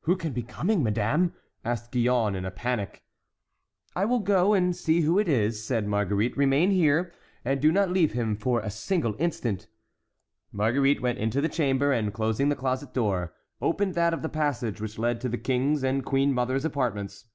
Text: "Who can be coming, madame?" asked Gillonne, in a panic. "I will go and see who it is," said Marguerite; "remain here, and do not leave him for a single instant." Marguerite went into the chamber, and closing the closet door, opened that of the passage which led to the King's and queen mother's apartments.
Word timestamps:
"Who 0.00 0.16
can 0.16 0.32
be 0.32 0.42
coming, 0.42 0.82
madame?" 0.82 1.32
asked 1.64 1.92
Gillonne, 1.92 2.34
in 2.34 2.44
a 2.44 2.50
panic. 2.50 3.04
"I 3.94 4.04
will 4.04 4.18
go 4.18 4.52
and 4.52 4.74
see 4.74 5.02
who 5.02 5.16
it 5.16 5.28
is," 5.28 5.64
said 5.64 5.86
Marguerite; 5.86 6.36
"remain 6.36 6.72
here, 6.72 7.12
and 7.44 7.60
do 7.60 7.70
not 7.70 7.88
leave 7.88 8.12
him 8.12 8.34
for 8.34 8.58
a 8.58 8.68
single 8.68 9.14
instant." 9.20 9.68
Marguerite 10.50 11.00
went 11.00 11.18
into 11.20 11.40
the 11.40 11.48
chamber, 11.48 11.92
and 11.92 12.12
closing 12.12 12.48
the 12.48 12.56
closet 12.56 12.92
door, 12.92 13.32
opened 13.62 13.94
that 13.94 14.12
of 14.12 14.22
the 14.22 14.28
passage 14.28 14.80
which 14.80 14.98
led 14.98 15.20
to 15.20 15.28
the 15.28 15.38
King's 15.38 15.84
and 15.84 16.04
queen 16.04 16.32
mother's 16.32 16.64
apartments. 16.64 17.26